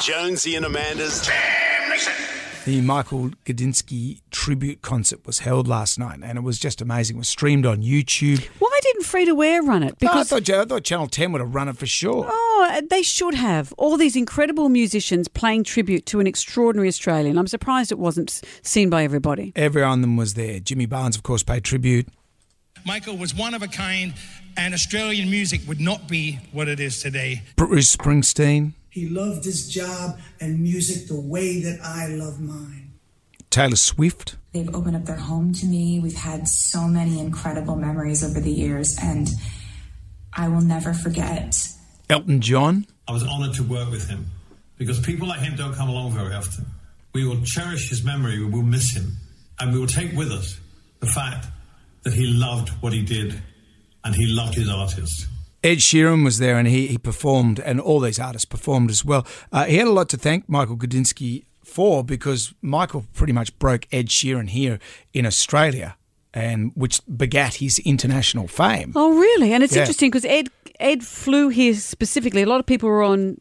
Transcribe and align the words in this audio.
Jonesy 0.00 0.54
and 0.56 0.64
Amanda's 0.64 1.28
The 2.64 2.80
Michael 2.80 3.30
Gudinski 3.44 4.20
tribute 4.30 4.80
concert 4.80 5.26
was 5.26 5.40
held 5.40 5.68
last 5.68 5.98
night, 5.98 6.20
and 6.22 6.38
it 6.38 6.40
was 6.42 6.58
just 6.58 6.80
amazing. 6.80 7.16
It 7.16 7.18
was 7.18 7.28
streamed 7.28 7.66
on 7.66 7.82
YouTube. 7.82 8.46
Why 8.58 8.80
didn't 8.82 9.04
Free 9.04 9.26
to 9.26 9.42
Air 9.42 9.62
run 9.62 9.82
it? 9.82 9.92
Oh, 9.92 10.06
I, 10.06 10.10
Because 10.10 10.28
thought, 10.30 10.48
I 10.48 10.64
thought 10.64 10.84
Channel 10.84 11.06
10 11.08 11.32
would 11.32 11.40
have 11.40 11.54
run 11.54 11.68
it 11.68 11.76
for 11.76 11.86
sure. 11.86 12.26
Oh, 12.30 12.68
uh, 12.72 12.80
they 12.88 13.02
should 13.02 13.34
have. 13.34 13.74
All 13.76 13.96
these 13.98 14.16
incredible 14.16 14.68
musicians 14.70 15.28
playing 15.28 15.64
tribute 15.64 16.06
to 16.06 16.20
an 16.20 16.26
extraordinary 16.26 16.88
Australian. 16.88 17.36
I'm 17.36 17.46
surprised 17.46 17.92
it 17.92 17.98
wasn't 17.98 18.40
seen 18.62 18.88
by 18.88 19.04
everybody. 19.04 19.52
Every 19.54 19.82
one 19.82 19.98
of 19.98 20.00
them 20.02 20.16
was 20.16 20.32
there. 20.34 20.60
Jimmy 20.60 20.86
Barnes, 20.86 21.16
of 21.16 21.22
course, 21.22 21.42
paid 21.42 21.64
tribute. 21.64 22.08
Michael 22.86 23.16
was 23.18 23.34
one 23.34 23.52
of 23.52 23.62
a 23.62 23.68
kind, 23.68 24.14
and 24.56 24.72
Australian 24.72 25.30
music 25.30 25.60
would 25.68 25.80
not 25.80 26.08
be 26.08 26.38
what 26.52 26.68
it 26.68 26.80
is 26.80 27.02
today. 27.02 27.42
Bruce 27.56 27.94
Springsteen, 27.94 28.72
He 28.90 29.08
loved 29.08 29.44
his 29.44 29.68
job 29.68 30.18
and 30.40 30.60
music 30.60 31.06
the 31.06 31.20
way 31.20 31.62
that 31.62 31.80
I 31.82 32.08
love 32.08 32.40
mine. 32.40 32.92
Taylor 33.48 33.76
Swift, 33.76 34.36
They've 34.52 34.74
opened 34.74 34.96
up 34.96 35.04
their 35.04 35.16
home 35.16 35.52
to 35.54 35.66
me. 35.66 36.00
We've 36.00 36.14
had 36.14 36.48
so 36.48 36.88
many 36.88 37.20
incredible 37.20 37.76
memories 37.76 38.24
over 38.24 38.40
the 38.40 38.50
years, 38.50 38.96
and 39.00 39.28
I 40.32 40.48
will 40.48 40.60
never 40.60 40.92
forget. 40.92 41.56
Elton 42.08 42.40
John, 42.40 42.86
I 43.06 43.12
was 43.12 43.22
honored 43.22 43.54
to 43.54 43.62
work 43.62 43.90
with 43.90 44.08
him 44.08 44.26
because 44.76 44.98
people 44.98 45.28
like 45.28 45.40
him 45.40 45.54
don't 45.54 45.74
come 45.74 45.88
along 45.88 46.12
very 46.12 46.34
often. 46.34 46.66
We 47.12 47.24
will 47.24 47.42
cherish 47.42 47.90
his 47.90 48.04
memory, 48.04 48.38
we 48.44 48.50
will 48.50 48.62
miss 48.62 48.92
him, 48.92 49.16
and 49.60 49.72
we 49.72 49.78
will 49.78 49.86
take 49.86 50.12
with 50.16 50.32
us 50.32 50.58
the 50.98 51.06
fact 51.06 51.46
that 52.02 52.12
he 52.12 52.26
loved 52.26 52.70
what 52.80 52.92
he 52.92 53.02
did 53.02 53.40
and 54.04 54.14
he 54.14 54.26
loved 54.26 54.54
his 54.54 54.68
artists. 54.68 55.26
Ed 55.62 55.78
Sheeran 55.78 56.24
was 56.24 56.38
there 56.38 56.58
and 56.58 56.66
he, 56.68 56.86
he 56.86 56.98
performed, 56.98 57.60
and 57.60 57.80
all 57.80 58.00
these 58.00 58.18
artists 58.18 58.44
performed 58.46 58.90
as 58.90 59.04
well. 59.04 59.26
Uh, 59.52 59.64
he 59.64 59.76
had 59.76 59.86
a 59.86 59.92
lot 59.92 60.08
to 60.10 60.16
thank 60.16 60.48
Michael 60.48 60.76
Gudinski 60.76 61.44
for 61.64 62.02
because 62.02 62.54
Michael 62.62 63.04
pretty 63.12 63.32
much 63.32 63.56
broke 63.58 63.86
Ed 63.92 64.06
Sheeran 64.08 64.48
here 64.50 64.78
in 65.12 65.26
Australia, 65.26 65.96
and 66.32 66.72
which 66.74 67.00
begat 67.16 67.54
his 67.54 67.78
international 67.80 68.48
fame. 68.48 68.92
Oh, 68.96 69.18
really? 69.18 69.52
And 69.52 69.62
it's 69.62 69.74
Yeah. 69.74 69.82
interesting 69.82 70.10
because 70.10 70.24
Ed 70.24 70.48
Ed 70.78 71.02
flew 71.04 71.48
here 71.50 71.74
specifically. 71.74 72.42
A 72.42 72.46
lot 72.46 72.60
of 72.60 72.66
people 72.66 72.88
were 72.88 73.02
on 73.02 73.38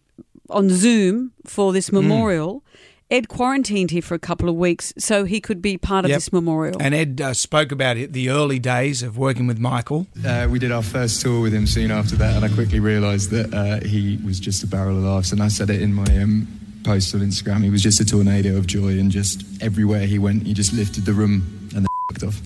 on 0.49 0.69
Zoom 0.69 1.31
for 1.45 1.71
this 1.71 1.91
memorial. 1.91 2.63
Ed 3.11 3.27
quarantined 3.27 3.89
here 3.89 4.03
for 4.03 4.13
a 4.13 4.19
couple 4.19 4.47
of 4.49 4.55
weeks 4.55 4.93
so 4.99 5.23
he 5.23 5.41
could 5.41 5.63
be 5.63 5.79
part 5.79 6.05
of 6.05 6.09
Yep. 6.09 6.17
this 6.17 6.31
memorial. 6.31 6.77
And 6.79 6.93
Ed 6.93 7.19
uh, 7.19 7.33
spoke 7.33 7.71
about 7.71 7.97
it, 7.97 8.13
the 8.13 8.29
early 8.29 8.59
days 8.59 9.01
of 9.01 9.17
working 9.17 9.47
with 9.47 9.57
Michael. 9.57 10.05
Uh, 10.23 10.47
we 10.49 10.59
did 10.59 10.71
our 10.71 10.83
first 10.83 11.19
tour 11.21 11.41
with 11.41 11.51
him 11.51 11.65
soon 11.65 11.89
after 11.89 12.15
that, 12.17 12.35
and 12.35 12.45
I 12.45 12.49
quickly 12.49 12.79
realised 12.79 13.31
that 13.31 13.51
uh, 13.51 13.83
he 13.83 14.19
was 14.23 14.39
just 14.39 14.61
a 14.63 14.67
barrel 14.67 14.95
of 14.97 15.03
laughs. 15.03 15.31
And 15.31 15.41
I 15.41 15.47
said 15.47 15.71
it 15.71 15.81
in 15.81 15.91
my 15.91 16.03
um, 16.21 16.47
post 16.83 17.15
on 17.15 17.21
Instagram. 17.21 17.63
He 17.63 17.71
was 17.71 17.81
just 17.81 17.99
a 17.99 18.05
tornado 18.05 18.57
of 18.57 18.67
joy, 18.67 18.99
and 18.99 19.09
just 19.09 19.43
everywhere 19.59 20.05
he 20.05 20.19
went, 20.19 20.45
he 20.45 20.53
just 20.53 20.73
lifted 20.73 21.05
the 21.05 21.13
room 21.13 21.69
and 21.75 21.85
then 21.85 21.87
fucked 22.11 22.23
off. 22.23 22.39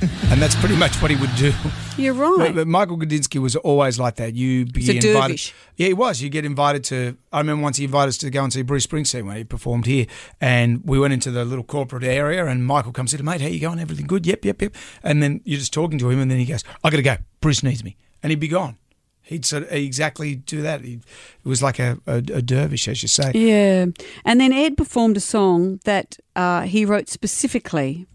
And 0.30 0.40
that's 0.40 0.54
pretty 0.54 0.76
much 0.76 1.02
what 1.02 1.10
he 1.10 1.16
would 1.16 1.34
do. 1.34 1.52
You're 1.96 2.14
right. 2.14 2.54
But, 2.54 2.68
Michael 2.68 2.96
Gudinski 2.96 3.40
was 3.42 3.56
always 3.56 3.98
like 3.98 4.14
that. 4.16 4.34
You 4.34 4.64
be 4.64 4.88
a 4.88 4.94
invited. 4.94 5.12
dervish. 5.12 5.54
Yeah, 5.76 5.88
he 5.88 5.92
was. 5.92 6.22
You 6.22 6.30
get 6.30 6.44
invited 6.44 6.84
to. 6.84 7.16
I 7.32 7.38
remember 7.38 7.64
once 7.64 7.78
he 7.78 7.84
invited 7.84 8.10
us 8.10 8.18
to 8.18 8.30
go 8.30 8.44
and 8.44 8.52
see 8.52 8.62
Bruce 8.62 8.86
Springsteen 8.86 9.26
when 9.26 9.36
he 9.36 9.44
performed 9.44 9.86
here, 9.86 10.06
and 10.40 10.82
we 10.84 11.00
went 11.00 11.12
into 11.12 11.32
the 11.32 11.44
little 11.44 11.64
corporate 11.64 12.04
area, 12.04 12.46
and 12.46 12.64
Michael 12.64 12.92
comes 12.92 13.12
in, 13.12 13.24
mate, 13.24 13.40
how 13.40 13.48
you 13.48 13.60
going? 13.60 13.80
Everything 13.80 14.06
good? 14.06 14.24
Yep, 14.24 14.44
yep, 14.44 14.62
yep. 14.62 14.74
And 15.02 15.20
then 15.22 15.40
you're 15.44 15.58
just 15.58 15.72
talking 15.72 15.98
to 15.98 16.08
him, 16.10 16.20
and 16.20 16.30
then 16.30 16.38
he 16.38 16.46
goes, 16.46 16.62
I 16.84 16.90
got 16.90 16.98
to 16.98 17.02
go. 17.02 17.16
Bruce 17.40 17.62
needs 17.64 17.82
me, 17.82 17.96
and 18.22 18.30
he'd 18.30 18.40
be 18.40 18.48
gone. 18.48 18.78
He'd 19.22 19.44
sort 19.44 19.64
of 19.64 19.72
exactly 19.72 20.36
do 20.36 20.62
that. 20.62 20.82
He, 20.82 20.94
it 20.94 21.48
was 21.48 21.62
like 21.62 21.78
a, 21.78 21.98
a, 22.06 22.16
a 22.16 22.42
dervish, 22.42 22.88
as 22.88 23.02
you 23.02 23.08
say. 23.08 23.32
Yeah. 23.34 23.86
And 24.24 24.40
then 24.40 24.52
Ed 24.52 24.76
performed 24.76 25.16
a 25.16 25.20
song 25.20 25.80
that 25.84 26.16
uh, 26.36 26.62
he 26.62 26.84
wrote 26.84 27.08
specifically 27.08 28.06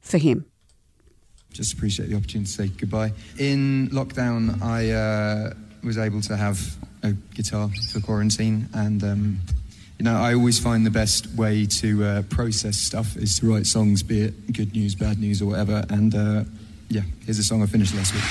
for 0.00 0.18
him. 0.18 0.46
Just 1.52 1.74
appreciate 1.74 2.08
the 2.08 2.16
opportunity 2.16 2.46
to 2.46 2.52
say 2.52 2.68
goodbye. 2.68 3.12
In 3.38 3.88
lockdown, 3.90 4.60
I 4.62 4.90
uh, 4.90 5.54
was 5.84 5.98
able 5.98 6.20
to 6.22 6.36
have 6.36 6.58
a 7.02 7.12
guitar 7.34 7.70
for 7.90 8.00
quarantine, 8.00 8.68
and 8.74 9.02
um, 9.02 9.40
you 9.98 10.04
know, 10.04 10.16
I 10.16 10.34
always 10.34 10.58
find 10.58 10.84
the 10.84 10.90
best 10.90 11.28
way 11.36 11.66
to 11.66 12.04
uh, 12.04 12.22
process 12.22 12.76
stuff 12.76 13.16
is 13.16 13.38
to 13.38 13.46
write 13.52 13.66
songs, 13.66 14.02
be 14.02 14.22
it 14.22 14.52
good 14.52 14.72
news, 14.74 14.94
bad 14.94 15.18
news, 15.18 15.40
or 15.42 15.46
whatever. 15.46 15.84
And 15.90 16.14
uh, 16.14 16.44
yeah, 16.88 17.02
here's 17.24 17.38
a 17.38 17.44
song 17.44 17.62
I 17.62 17.66
finished 17.66 17.94
last 17.94 18.14
week. 18.14 18.24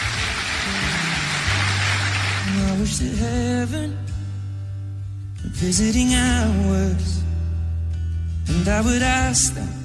I 2.53 2.77
wish 2.79 2.97
that 2.97 3.15
heaven 3.17 3.97
visiting 5.43 6.13
hours, 6.13 7.21
and 8.47 8.67
I 8.67 8.81
would 8.81 9.01
ask 9.01 9.53
them 9.53 9.80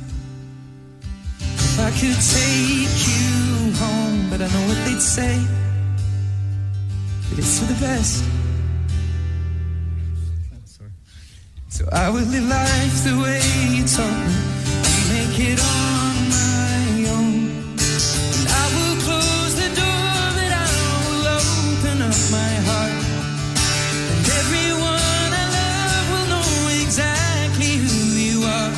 could 2.01 2.21
take 2.21 2.97
you 3.09 3.73
home. 3.81 4.29
But 4.31 4.41
I 4.43 4.49
know 4.53 4.65
what 4.69 4.79
they'd 4.85 5.01
say 5.01 5.37
that 7.29 7.39
it's 7.39 7.59
for 7.59 7.67
the 7.73 7.81
best. 7.81 8.25
So 11.69 11.85
I 11.93 12.09
will 12.09 12.29
live 12.35 12.49
life 12.49 13.05
the 13.05 13.17
way 13.23 13.41
you 13.77 13.85
taught 13.85 14.21
me, 14.29 14.35
make 15.13 15.37
it 15.51 15.61
on 15.61 16.15
my 16.37 17.11
own. 17.17 17.35
And 18.37 18.47
I 18.49 18.65
will 18.75 18.97
close 19.05 19.53
the 19.61 19.69
door, 19.81 20.17
but 20.37 20.53
I 20.65 20.67
will 21.05 21.27
open 21.37 21.97
up 22.09 22.17
my 22.33 22.53
heart. 22.69 22.97
And 24.13 24.25
everyone 24.41 25.31
I 25.43 25.47
love 25.59 26.07
will 26.13 26.29
know 26.33 26.53
exactly 26.81 27.73
who 27.85 27.97
you 28.25 28.37
are. 28.45 28.73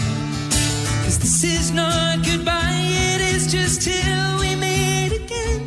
Cause 1.05 1.19
this 1.21 1.45
is 1.45 1.71
not 1.71 2.25
goodbye, 2.25 3.08
is 3.39 3.53
just 3.53 3.83
till 3.83 4.41
we 4.41 4.57
meet 4.57 5.13
again. 5.13 5.61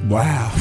Wow. 0.08 0.52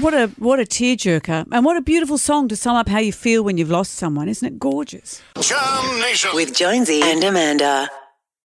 What 0.00 0.14
a 0.14 0.26
what 0.38 0.58
a 0.58 0.64
tearjerker. 0.64 1.46
And 1.52 1.64
what 1.64 1.76
a 1.76 1.80
beautiful 1.80 2.18
song 2.18 2.48
to 2.48 2.56
sum 2.56 2.74
up 2.74 2.88
how 2.88 2.98
you 2.98 3.12
feel 3.12 3.44
when 3.44 3.56
you've 3.56 3.70
lost 3.70 3.94
someone. 3.94 4.28
Isn't 4.28 4.48
it 4.48 4.58
gorgeous? 4.58 5.22
Jam 5.40 6.00
Nation. 6.00 6.30
With 6.34 6.52
Jonesy 6.52 7.02
and 7.02 7.22
Amanda. 7.22 7.88